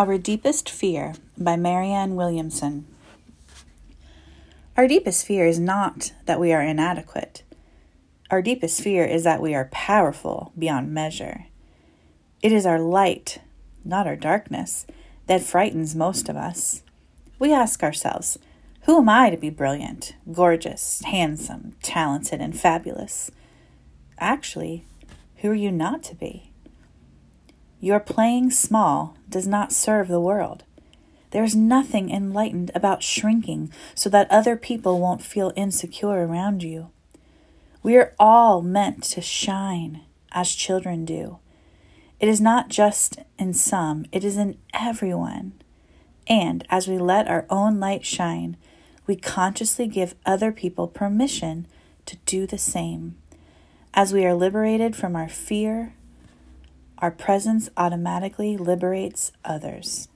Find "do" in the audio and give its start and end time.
41.04-41.38, 52.26-52.46